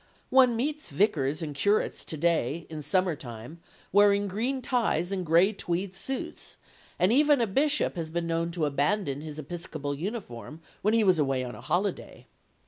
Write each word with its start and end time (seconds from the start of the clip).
One 0.31 0.55
meets 0.55 0.89
vicars 0.89 1.43
and 1.43 1.53
curates 1.53 2.03
to 2.05 2.17
day, 2.17 2.65
in 2.71 2.81
summer 2.81 3.15
time, 3.15 3.59
wearing 3.91 4.27
green 4.27 4.59
ties 4.59 5.11
and 5.11 5.23
grey 5.23 5.53
tweed 5.53 5.95
suits, 5.95 6.57
and 6.97 7.13
even 7.13 7.39
a 7.39 7.45
bishop 7.45 7.95
has 7.97 8.09
been 8.09 8.25
known 8.25 8.49
to 8.53 8.65
abandon 8.65 9.21
his 9.21 9.37
episcopal 9.37 9.93
uniform 9.93 10.59
when 10.81 10.95
he 10.95 11.03
was 11.03 11.19
away 11.19 11.43
on 11.43 11.53
a 11.53 11.61
holiday. 11.61 12.25